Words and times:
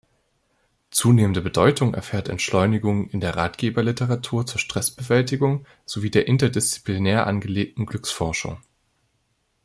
Zunehmende 0.89 1.41
Bedeutung 1.41 1.93
erfährt 1.93 2.27
Entschleunigung 2.27 3.07
in 3.11 3.19
der 3.19 3.35
Ratgeberliteratur 3.35 4.47
zur 4.47 4.59
Stressbewältigung 4.59 5.67
sowie 5.85 6.09
der 6.09 6.27
interdisziplinär 6.27 7.27
angelegten 7.27 7.85
Glücksforschung. 7.85 8.57